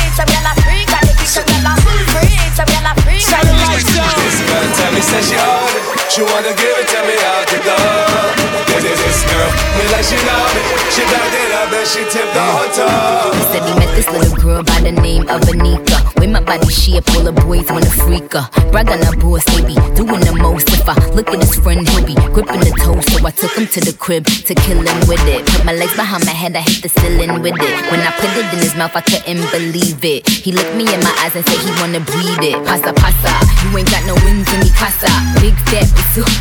Tell 4.75 4.91
me, 4.91 5.01
say 5.01 5.21
she. 5.23 5.37
She 6.11 6.21
wanna 6.23 6.51
give 6.51 6.75
it 6.75 6.87
to 6.91 6.99
me 7.07 7.15
out 7.23 7.47
the 7.47 7.59
door. 7.63 8.51
This 8.81 9.23
girl, 9.23 9.51
she. 10.03 10.15
He 11.81 11.87
said 13.49 13.63
he 13.63 13.73
met 13.79 13.91
this 13.95 14.09
little 14.09 14.35
girl 14.37 14.63
by 14.63 14.79
the 14.81 14.91
name 14.91 15.23
of 15.29 15.41
Anika. 15.41 15.97
With 16.19 16.29
my 16.29 16.41
body 16.41 16.69
shape, 16.69 17.07
all 17.15 17.23
the 17.23 17.31
boys 17.31 17.69
wanna 17.69 17.89
freak 17.89 18.33
her. 18.33 18.49
Brag 18.71 18.89
on 18.89 19.01
her 19.01 19.15
boss, 19.17 19.45
doing 19.45 20.21
the 20.21 20.33
most. 20.37 20.69
If 20.69 20.87
I 20.87 20.95
look 21.13 21.29
at 21.29 21.39
his 21.41 21.55
friend, 21.55 21.87
he'll 21.87 22.05
be 22.05 22.15
gripping 22.33 22.59
the 22.61 22.71
toe. 22.81 22.99
So 23.01 23.25
I 23.25 23.31
took 23.31 23.53
him 23.57 23.67
to 23.67 23.79
the 23.81 23.93
crib 23.93 24.25
to 24.25 24.53
kill 24.55 24.81
him 24.81 24.99
with 25.07 25.25
it. 25.27 25.45
Put 25.45 25.65
my 25.65 25.73
legs 25.73 25.95
behind 25.95 26.25
my 26.25 26.31
head, 26.31 26.55
I 26.55 26.61
hit 26.61 26.81
the 26.81 26.89
ceiling 26.89 27.41
with 27.41 27.55
it. 27.57 27.73
When 27.91 28.01
I 28.01 28.11
put 28.17 28.29
it 28.37 28.45
in 28.53 28.59
his 28.59 28.75
mouth, 28.75 28.95
I 28.95 29.01
couldn't 29.01 29.49
believe 29.51 30.03
it. 30.03 30.27
He 30.27 30.51
looked 30.51 30.75
me 30.75 30.85
in 30.91 30.99
my 31.01 31.13
eyes 31.21 31.35
and 31.35 31.45
said 31.45 31.59
he 31.61 31.71
wanna 31.81 32.01
breathe 32.01 32.41
it. 32.41 32.57
Pasa, 32.65 32.93
pasa, 32.93 33.33
you 33.63 33.77
ain't 33.77 33.89
got 33.89 34.05
no 34.05 34.15
wings 34.25 34.49
in 34.53 34.59
me 34.61 34.69
casa. 34.73 35.09
Big 35.41 35.55
fat 35.69 35.89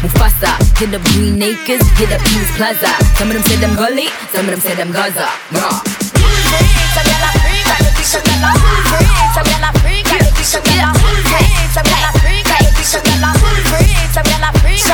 Mufasa. 0.02 0.52
Hit 0.78 0.94
up 0.94 1.02
Green 1.12 1.40
Acres, 1.40 1.84
hit 1.96 2.10
up 2.12 2.20
East 2.24 2.52
Plaza. 2.56 2.92
Some 3.16 3.28
of 3.28 3.34
them 3.36 3.44
say 3.50 3.58
them 3.58 3.74
gully, 3.74 4.06
some 4.30 4.46
of 4.46 4.54
them 4.54 4.62
say 4.62 4.74
them 4.78 4.90
Gaza. 4.94 5.26
Nah. 5.50 5.82
Some 6.94 7.02
I. 7.02 7.34
Some 8.06 8.22
freak, 9.82 10.06
Some 10.46 10.62
freak, 10.62 10.86
freak. 10.86 11.26
Some 11.74 11.86
freak, 14.62 14.86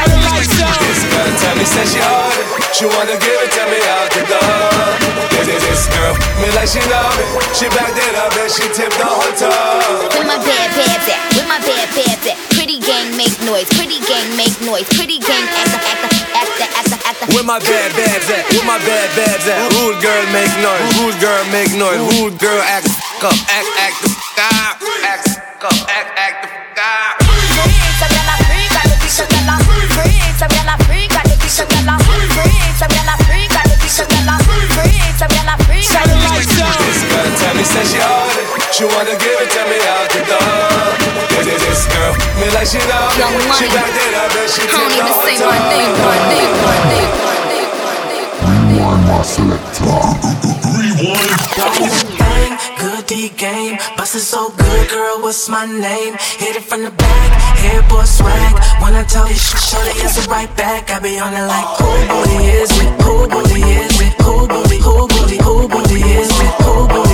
This 0.57 1.03
girl 1.13 1.31
tell 1.37 1.55
me 1.57 1.65
she 1.69 2.01
hard, 2.01 2.33
she 2.73 2.85
wanna 2.89 3.17
give 3.21 3.41
it 3.45 3.53
to 3.53 3.63
me 3.69 3.81
out 3.93 4.09
the 4.17 4.25
door. 4.25 4.89
This, 5.37 5.53
this, 5.53 5.61
this 5.61 5.85
girl, 5.93 6.17
me 6.41 6.49
like 6.57 6.69
she 6.73 6.81
love 6.89 7.13
it. 7.13 7.29
She 7.53 7.69
backed 7.77 8.01
it 8.01 8.15
up 8.17 8.33
and 8.41 8.49
she 8.49 8.65
tipped 8.73 8.97
the 8.97 9.05
whole. 9.05 9.37
With 10.17 10.25
my 10.25 10.41
bad 10.41 10.69
bad 10.73 11.05
at, 11.05 11.21
with 11.37 11.49
my 11.49 11.61
bad 11.61 11.89
bad 11.93 12.25
at. 12.25 12.37
Pretty 12.57 12.81
gang 12.81 13.17
make 13.21 13.37
noise, 13.45 13.69
pretty 13.77 14.01
gang 14.01 14.33
make 14.37 14.57
noise, 14.65 14.89
pretty 14.97 15.21
gang 15.21 15.45
act 15.45 15.77
act. 15.77 16.16
Where 17.37 17.45
my 17.45 17.61
bad 17.61 17.93
babs 17.93 18.33
at? 18.33 18.49
Where 18.49 18.65
my 18.65 18.81
bad 18.81 19.13
babs 19.13 19.45
at? 19.45 19.61
Rude 19.77 20.01
girl 20.01 20.25
make 20.33 20.49
noise, 20.57 20.89
rude 20.97 21.21
girl 21.21 21.45
make 21.53 21.69
noise, 21.77 22.01
rude 22.17 22.41
girl 22.41 22.65
act 22.65 22.89
the 22.89 23.29
up, 23.29 23.37
act, 23.53 23.69
act 23.77 24.01
the 24.01 24.09
f 24.09 24.41
up, 24.41 24.81
act 25.05 25.37
up, 25.61 25.77
act, 25.85 26.17
act 26.17 26.37
the 26.41 26.49
f 26.49 26.81
up. 26.81 27.21
Freak, 27.21 27.77
a 27.77 28.09
gyal 28.09 28.25
a 28.25 28.37
freak, 28.41 28.73
a 28.73 28.81
the 28.89 28.97
bitch 28.97 29.21
a 29.21 29.29
gyal 29.29 29.53
a 29.53 29.57
freak, 29.69 30.33
a 30.33 30.49
gyal 30.49 30.65
a 30.65 30.77
freak, 30.89 31.13
a 31.13 31.21
the 31.29 31.37
bitch 31.37 31.61
a 31.61 31.69
gyal 31.69 31.93
a 31.93 32.01
freak, 32.09 32.33
a 32.33 32.89
gyal 32.89 33.05
a 33.05 33.17
freak, 33.29 33.53
a 33.53 33.61
the 33.69 33.77
bitch 33.85 34.01
a 34.01 34.05
gyal 34.09 34.33
a 34.33 34.37
freak, 34.41 34.97
a 34.97 35.29
gyal 35.29 35.53
a 35.53 35.61
freak, 35.61 35.93
a 35.93 36.01
the 36.09 36.17
bitch 36.17 36.41
a 36.41 36.49
gyal 36.49 36.73
a 36.73 36.81
This 36.89 37.05
girl 37.05 37.29
tell 37.37 37.53
me 37.53 37.65
say 37.69 37.85
she 37.85 38.01
it, 38.01 38.49
she 38.73 38.85
wanna 38.89 39.13
give 39.13 39.45
it 39.45 39.53
to 39.53 39.61
me 39.69 39.76
like 42.57 42.67
she 42.67 42.81
love 42.89 43.13
Young. 43.21 43.37
She 43.61 43.69
backed 43.69 43.93
it 44.01 44.15
up 44.17 44.33
and 44.33 44.49
she 44.49 44.65
I 44.65 44.73
tipped 44.73 44.81
don't 44.81 44.97
even 44.97 45.13
say 45.21 45.37
my 45.45 45.59
name, 45.69 45.93
my 46.01 46.17
name, 46.33 46.57
my 46.65 46.77
name, 46.89 47.13
my 47.21 47.37
name, 47.53 47.69
my 47.85 48.01
name, 48.09 48.25
my 48.25 48.57
name. 48.57 49.17
Bang, 52.17 52.53
good 52.81 53.05
D 53.07 53.29
game, 53.37 53.77
bustin' 53.97 54.21
so 54.21 54.49
good, 54.57 54.89
girl. 54.89 55.21
What's 55.21 55.49
my 55.49 55.67
name? 55.67 56.15
Hit 56.41 56.57
it 56.57 56.65
from 56.65 56.83
the 56.85 56.91
back, 56.91 57.29
hair 57.61 57.83
boy 57.91 58.05
swag. 58.05 58.53
When 58.81 58.95
I 58.95 59.05
tell 59.05 59.29
you, 59.29 59.35
sh- 59.37 59.61
show 59.61 59.83
the 59.85 59.93
answer 60.03 60.25
right 60.31 60.49
back. 60.57 60.91
I 60.91 60.99
be 61.01 61.19
on 61.21 61.35
it 61.35 61.47
like, 61.47 61.69
who 61.77 61.91
booty 62.09 62.39
is 62.57 62.73
it? 62.81 62.89
Who 63.05 63.29
booty 63.29 63.61
is 63.85 64.01
it? 64.01 64.13
Who 64.25 64.49
booty? 64.49 64.79
Who 64.81 65.07
booty? 65.09 65.37
Who 65.45 65.69
booty 65.69 66.01
is 66.01 66.31
it? 66.41 66.53
Who 66.65 66.89
booty 66.89 67.06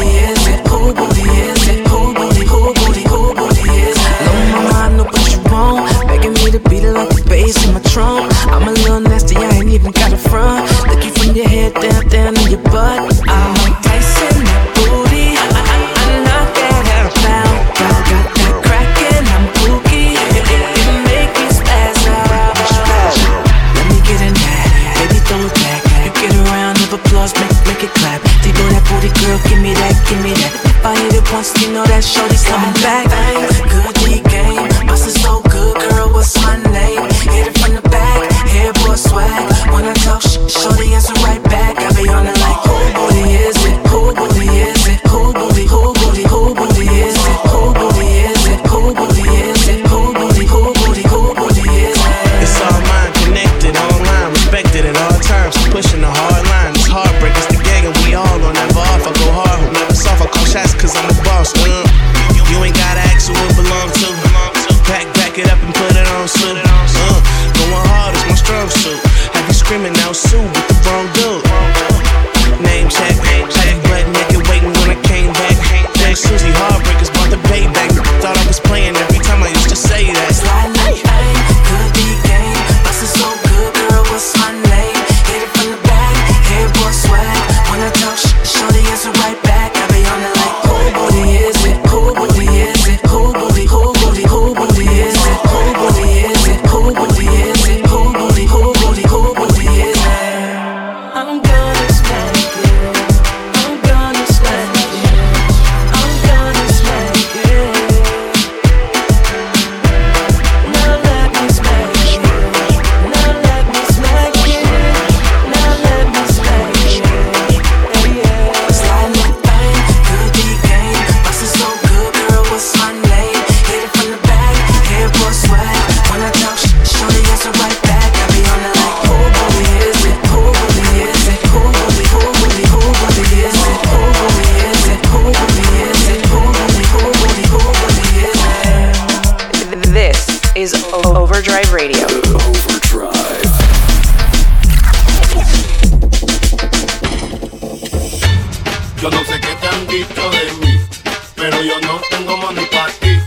yo 151.82 152.00
tengo 152.10 152.36
money 152.36 152.66
para 152.66 152.92
ti. 152.92 153.20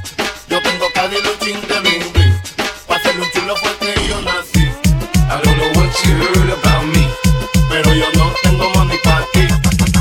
Yo 0.49 0.61
tengo 0.61 0.85
cada 0.93 1.17
luchín 1.25 1.59
de 1.67 1.79
bling 1.81 2.13
bling. 2.13 2.35
Pa' 2.87 2.99
ser 2.99 3.19
un 3.19 3.29
chulo 3.31 3.55
fue 3.57 3.71
que 3.79 4.07
yo 4.07 4.21
nací. 4.21 4.63
I 5.29 5.41
don't 5.43 5.57
know 5.57 5.71
what 5.75 5.91
you 6.03 6.13
heard 6.15 6.51
about 6.57 6.85
me. 6.93 7.07
Pero 7.69 7.93
yo 7.93 8.07
no 8.17 8.31
tengo 8.43 8.69
money 8.75 8.97
para 9.03 9.25
ti. 9.33 9.47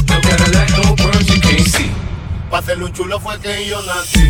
No 0.09 0.21
Cadillac, 0.21 0.71
no 0.79 0.95
birds 0.97 1.29
you 1.29 1.41
can't 1.41 1.67
see. 1.69 1.91
Pa' 2.51 2.63
ser 2.63 2.83
un 2.83 2.93
chulo 2.93 3.19
fue 3.21 3.39
que 3.41 3.67
yo 3.67 3.83
nací. 3.83 4.24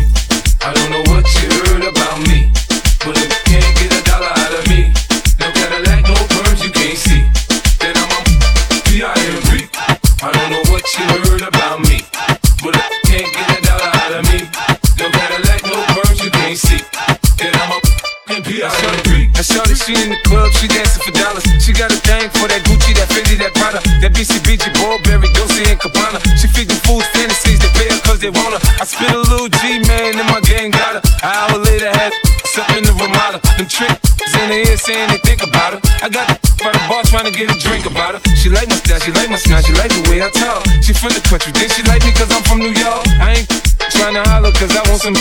The 20.15 20.29
club, 20.29 20.51
she 20.55 20.67
dancing 20.67 21.03
for 21.03 21.11
dollars. 21.11 21.43
She 21.59 21.75
got 21.75 21.91
a 21.91 21.99
thing 21.99 22.31
for 22.39 22.47
that 22.47 22.63
Gucci, 22.63 22.95
that 22.95 23.11
Fendi, 23.11 23.35
that 23.43 23.51
Prada, 23.55 23.83
that 23.99 24.11
BCBG, 24.15 24.71
Burberry, 24.79 25.27
Dolce 25.35 25.67
and 25.67 25.79
Gabbana. 25.79 26.23
She 26.39 26.47
feed 26.47 26.71
the 26.71 26.77
fools 26.87 27.05
fantasies, 27.11 27.59
they 27.59 27.71
pay 27.75 27.91
her 27.91 27.99
cause 28.07 28.19
they 28.19 28.31
want 28.31 28.55
her. 28.55 28.61
I 28.79 28.85
spit 28.87 29.11
a 29.11 29.19
little 29.19 29.51
G, 29.51 29.79
man, 29.87 30.15
and 30.15 30.27
my 30.31 30.39
gang 30.41 30.71
got 30.71 30.99
her. 30.99 31.01
An 31.23 31.31
hour 31.31 31.57
later, 31.59 31.91
had 31.91 32.13
up 32.55 32.71
in 32.71 32.83
the 32.83 32.93
Ramada. 32.95 33.43
Them 33.59 33.67
tricks 33.67 34.15
in 34.39 34.47
the 34.47 34.63
ear 34.63 34.77
saying 34.77 35.11
they 35.11 35.19
think 35.19 35.43
about 35.43 35.75
her. 35.75 35.79
I 35.99 36.07
got 36.07 36.27
the 36.31 36.35
by 36.63 36.71
the 36.71 36.79
bar 36.87 37.03
trying 37.03 37.27
to 37.27 37.35
get 37.35 37.51
a 37.51 37.57
drink 37.59 37.85
about 37.85 38.15
her. 38.15 38.21
She 38.35 38.47
like 38.49 38.67
my 38.69 38.79
style, 38.79 38.99
she 38.99 39.11
like 39.11 39.29
my 39.29 39.35
smile, 39.35 39.61
she 39.61 39.73
like 39.75 39.91
the 39.91 40.03
way 40.07 40.23
I 40.23 40.29
talk. 40.31 40.63
She 40.79 40.93
from 40.95 41.11
the 41.11 41.21
country, 41.27 41.51
then 41.51 41.67
she 41.69 41.83
like 41.83 42.03
me 42.07 42.11
cause 42.15 42.31
I'm 42.31 42.43
from 42.47 42.59
New 42.63 42.71
York. 42.71 43.03
I 43.19 43.43
ain't 43.43 43.47
trying 43.91 44.15
to 44.15 44.23
holler 44.23 44.51
cause 44.55 44.71
I 44.71 44.81
want 44.87 45.01
some. 45.03 45.17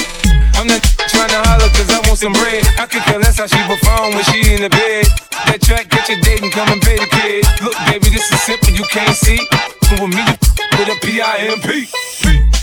I'm 0.65 0.69
not 0.69 0.83
trying 0.83 1.29
to 1.29 1.41
holler 1.45 1.69
cause 1.77 1.91
I 1.91 2.01
want 2.09 2.19
some 2.19 2.33
bread. 2.33 2.65
I 2.81 2.87
could 2.87 3.03
care 3.03 3.19
less 3.19 3.37
how 3.37 3.47
she 3.47 3.61
perform 3.69 4.15
when 4.15 4.25
she 4.25 4.55
in 4.55 4.63
the 4.63 4.71
bed. 4.71 5.05
That 5.45 5.61
track, 5.61 5.91
get 5.91 6.09
your 6.09 6.19
date 6.21 6.41
and 6.41 6.51
come 6.51 6.73
and 6.73 6.81
pay 6.81 6.97
the 6.97 7.05
kid. 7.05 7.45
Look, 7.63 7.77
baby, 7.85 8.09
this 8.09 8.33
is 8.33 8.41
simple, 8.41 8.73
you 8.73 8.85
can't 8.89 9.15
see. 9.15 9.37
With 9.93 10.09
me, 10.09 10.25
with 10.79 10.89
a 10.89 10.97
P-I-M-P. 11.05 12.54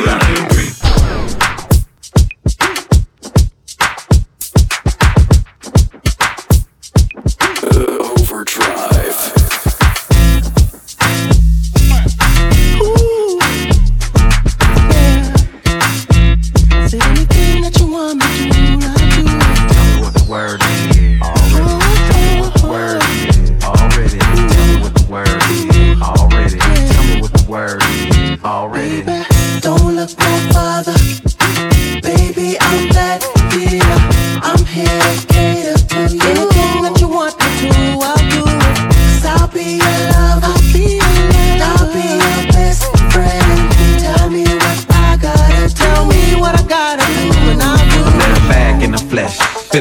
A- 0.00 0.51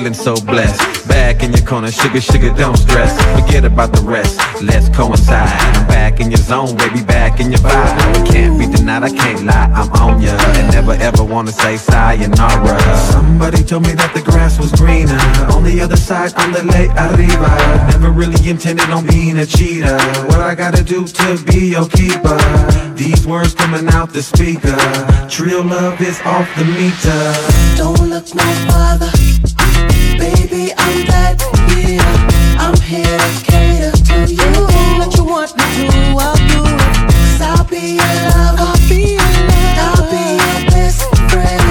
feeling 0.01 0.13
so 0.15 0.33
blessed. 0.45 1.07
Back 1.07 1.43
in 1.43 1.53
your 1.53 1.65
corner, 1.65 1.91
sugar, 1.91 2.21
sugar, 2.21 2.51
don't 2.55 2.75
stress. 2.75 3.13
Forget 3.39 3.65
about 3.65 3.91
the 3.93 4.01
rest, 4.01 4.39
let's 4.63 4.89
coincide. 4.89 5.47
I'm 5.75 5.87
back 5.87 6.19
in 6.19 6.31
your 6.31 6.39
zone, 6.39 6.75
baby, 6.75 7.03
back 7.03 7.39
in 7.39 7.51
your 7.51 7.59
vibe. 7.59 8.25
Can't 8.25 8.57
be 8.57 8.65
denied, 8.65 9.03
I 9.03 9.11
can't 9.11 9.45
lie, 9.45 9.69
I'm 9.73 9.91
on 10.01 10.21
ya. 10.21 10.31
And 10.57 10.73
never 10.73 10.93
ever 10.93 11.23
wanna 11.23 11.51
say 11.51 11.77
sayonara. 11.77 12.79
Somebody 13.11 13.63
told 13.63 13.83
me 13.83 13.93
that 13.93 14.11
the 14.15 14.21
grass 14.21 14.57
was 14.57 14.71
greener. 14.71 15.19
On 15.53 15.63
the 15.63 15.79
other 15.81 15.97
side, 15.97 16.33
on 16.35 16.51
the 16.51 16.63
lake 16.63 16.91
arriba. 16.97 17.49
Never 17.91 18.09
really 18.09 18.49
intended 18.49 18.89
on 18.89 19.05
being 19.05 19.37
a 19.37 19.45
cheater. 19.45 19.97
What 20.29 20.39
I 20.39 20.55
gotta 20.55 20.83
do 20.83 21.05
to 21.05 21.43
be 21.45 21.73
your 21.75 21.87
keeper? 21.87 22.37
These 22.95 23.27
words 23.27 23.53
coming 23.53 23.87
out 23.89 24.13
the 24.13 24.23
speaker. 24.23 24.77
Trill 25.29 25.63
love 25.63 26.01
is 26.01 26.19
off 26.21 26.47
the 26.57 26.65
meter. 26.65 27.21
Don't 27.77 28.09
look 28.09 28.33
no 28.33 28.47
further. 28.69 29.11
Baby, 30.17 30.73
I'm 30.77 31.05
that 31.07 31.41
here. 31.73 32.01
I'm 32.59 32.77
here 32.81 33.17
to 33.17 33.29
cater 33.45 33.91
to 33.91 34.15
you. 34.31 34.41
Anything 34.41 34.99
that 34.99 35.11
you 35.17 35.25
want 35.25 35.55
me 35.57 35.63
to, 35.89 36.17
I'll 36.19 36.35
do 36.49 36.59
it. 36.65 36.79
Cause 37.09 37.41
I'll 37.41 37.65
be 37.65 37.97
your 37.97 38.13
lover. 38.29 38.61
I'll 38.61 38.81
be 38.89 39.17
your 39.17 39.31
lover. 39.49 39.81
I'll 39.81 40.05
be 40.11 40.23
your 40.37 40.59
best 40.69 41.01
friend. 41.31 41.65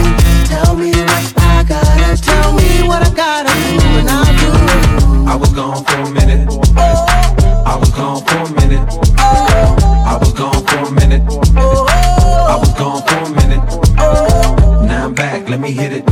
Tell 0.50 0.74
me 0.74 0.90
what 0.90 1.22
I 1.38 1.64
gotta. 1.68 2.16
Tell 2.22 2.52
me 2.54 2.82
what 2.88 3.00
I 3.06 3.10
gotta 3.14 3.52
do, 3.54 3.78
and 4.00 4.08
I'll 4.08 4.34
do 4.38 4.50
it. 4.50 5.28
I 5.28 5.34
was 5.36 5.52
gone 5.52 5.84
for 5.84 6.00
a 6.00 6.10
minute. 6.10 6.48
I 6.76 7.76
was 7.76 7.90
gone 7.90 8.24
for 8.24 8.38
a 8.38 8.50
minute. 8.58 8.82
I 9.18 10.16
was 10.18 10.32
gone 10.32 10.62
for 10.66 10.78
a 10.78 10.92
minute. 10.92 11.22
I 11.54 12.56
was 12.58 12.72
gone 12.74 13.02
for 13.06 13.18
a 13.18 13.30
minute. 13.30 13.62
Now 14.88 15.06
I'm 15.06 15.14
back, 15.14 15.48
let 15.48 15.60
me 15.60 15.70
hit 15.72 15.92
it. 15.92 16.09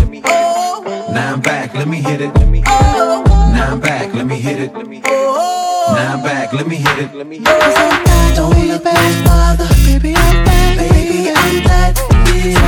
Let 4.75 4.87
me 4.87 4.97
hit 4.97 5.07
it. 5.07 5.11
Now 5.11 6.15
I'm 6.15 6.23
back, 6.23 6.53
let 6.53 6.67
me 6.67 6.77
hit 6.77 6.99
it. 6.99 7.11
Cause 7.13 7.21
I'm 7.21 8.05
back. 8.05 8.37
Don't 8.37 8.69
look 8.69 8.85
no 8.85 8.91
further. 9.27 9.69
Baby, 9.87 10.15
I'm 10.17 10.45
back. 10.45 10.79
Baby, 10.79 11.31
I'm 11.31 11.63
that 11.65 11.99
here. 12.33 12.59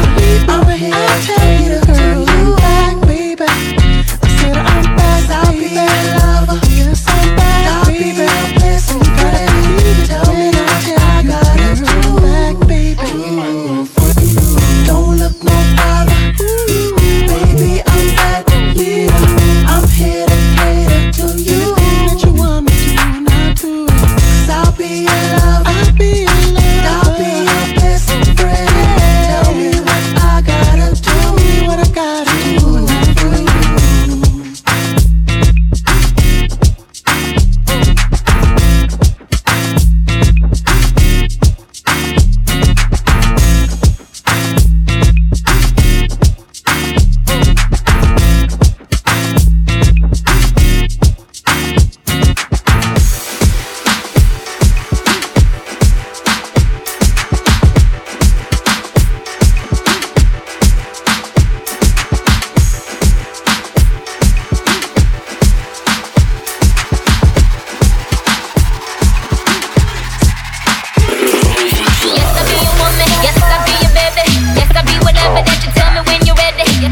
I'm 0.49 0.66
here 0.78 0.95
to 0.95 1.33
cater 1.37 1.80
to 1.87 1.92
you. 1.92 2.25
Back, 2.26 2.29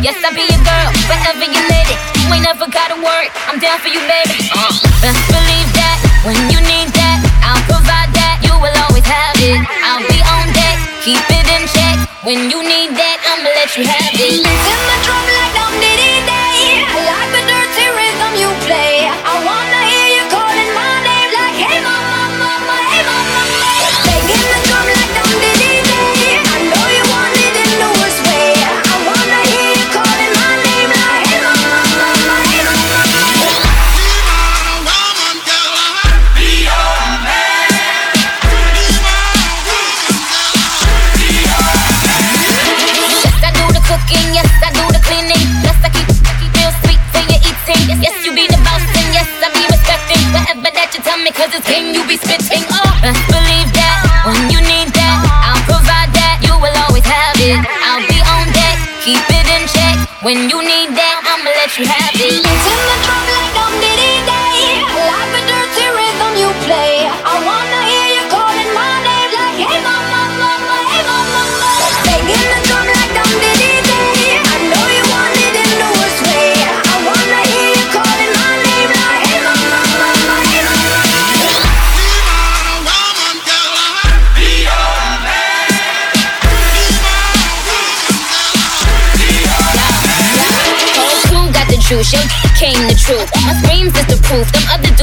Yes, 0.09 0.25
I'll 0.25 0.33
be 0.33 0.41
your 0.41 0.65
girl, 0.65 0.89
wherever 1.05 1.45
you 1.45 1.61
lady. 1.69 1.93
You 2.25 2.33
ain't 2.33 2.41
never 2.41 2.65
gotta 2.65 2.97
worry. 2.97 3.29
I'm 3.45 3.61
down 3.61 3.77
for 3.77 3.93
you, 3.93 4.01
baby. 4.09 4.49
Uh, 4.57 4.73
best 5.05 5.21
believe 5.29 5.69
that 5.77 6.01
when 6.25 6.33
you 6.49 6.65
need 6.65 6.89
that, 6.97 7.21
I'll 7.45 7.61
provide 7.69 8.09
that. 8.17 8.41
You 8.41 8.57
will 8.57 8.73
always 8.89 9.05
have 9.05 9.37
it. 9.37 9.61
I'll 9.85 10.01
be 10.09 10.17
on 10.33 10.49
deck, 10.57 10.81
keep 11.05 11.21
it 11.29 11.45
in 11.53 11.69
check. 11.69 12.09
When 12.25 12.49
you 12.49 12.65
need 12.65 12.97
that, 12.97 13.21
I'ma 13.21 13.53
let 13.53 13.77
you 13.77 13.85
have 13.85 14.17
it. 14.17 14.49
Send 14.49 14.81
my 14.89 14.97
drum 15.05 15.48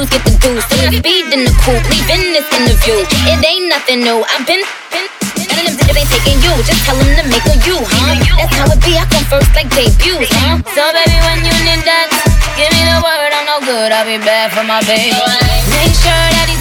Sometimes 0.06 0.12
get 0.12 0.24
the 0.26 0.38
goose. 0.38 0.66
So 0.70 0.76
we 0.90 0.98
speed 0.98 1.34
in 1.34 1.42
the 1.46 1.54
coupe, 1.66 1.82
leaving 1.90 2.34
this 2.34 2.46
interview. 2.54 3.02
It 3.26 3.42
ain't 3.42 3.70
nothing 3.70 4.02
new. 4.02 4.22
I've 4.22 4.46
been. 4.46 4.62
been 4.94 5.08
None 5.36 5.66
of 5.66 5.76
them 5.78 5.98
ain't 5.98 6.10
taking 6.10 6.40
you, 6.46 6.54
just 6.64 6.86
tell 6.86 6.96
them 6.96 7.10
to 7.16 7.24
make 7.28 7.46
a 7.48 7.56
you, 7.66 7.78
huh? 7.80 8.16
That's 8.38 8.54
how 8.56 8.72
it 8.72 8.80
be, 8.84 8.96
I 8.96 9.06
come 9.08 9.26
first 9.28 9.52
like 9.56 9.68
debuts, 9.72 10.32
huh? 10.32 10.62
So 10.72 10.84
baby, 10.96 11.18
when 11.28 11.44
you 11.44 11.56
need 11.64 11.84
that, 11.84 12.08
give 12.56 12.72
me 12.72 12.82
the 12.88 13.00
word, 13.04 13.32
I'm 13.36 13.46
no 13.48 13.60
good, 13.64 13.92
I'll 13.92 14.08
be 14.08 14.20
bad 14.20 14.52
for 14.56 14.64
my 14.64 14.80
baby. 14.88 15.12
Make 15.12 15.96
sure 15.96 16.28
that 16.40 16.48
he 16.48 16.55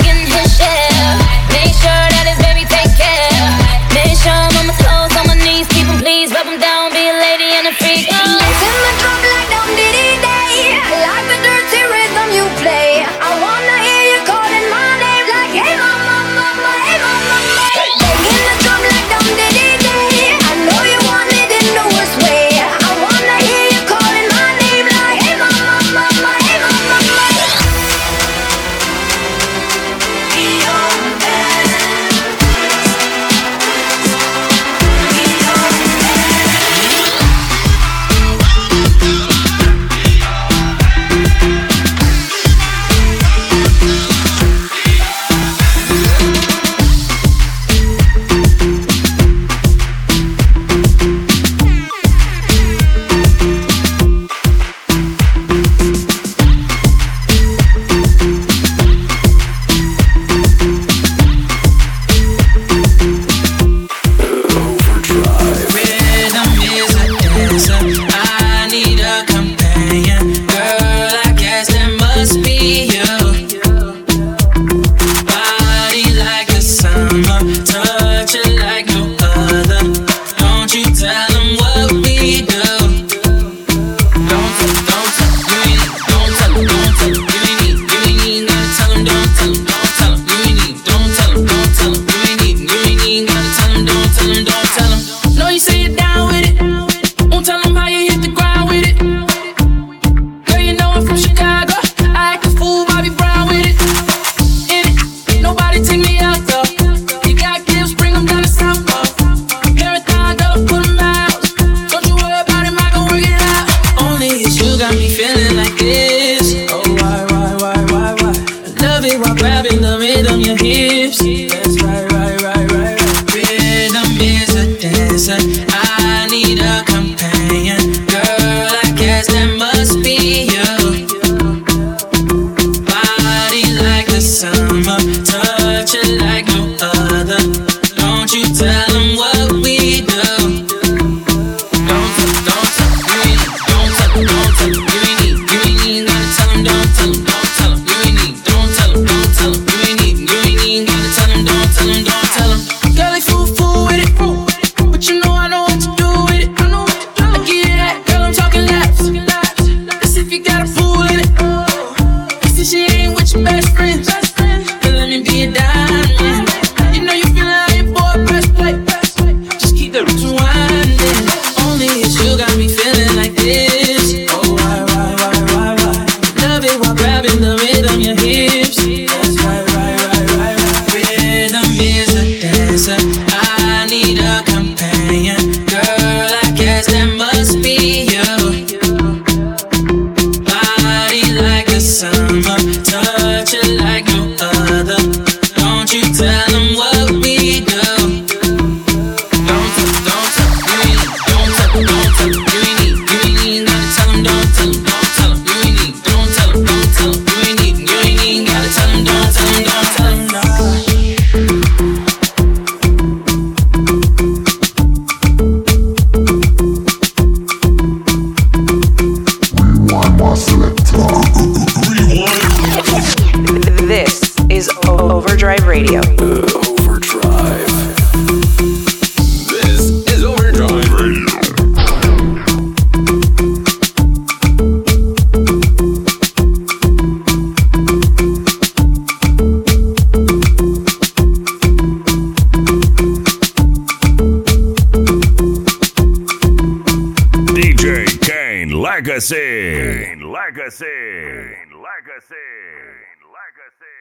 Like 253.34 253.56
I 253.58 253.70
say, 253.82 253.93